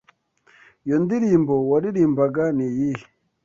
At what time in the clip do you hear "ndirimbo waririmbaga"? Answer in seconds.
1.03-2.43